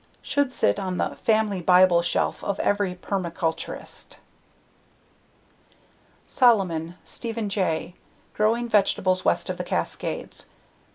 [0.23, 4.17] Should sit on the "family bible shelf" of every permaculturalist.
[6.25, 7.93] Solomon, Stephen J.
[8.35, 10.49] _Growing Vegetables West of the Cascades.